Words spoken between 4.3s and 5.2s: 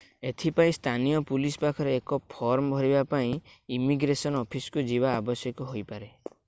ଅଫିସକୁ ଯିବା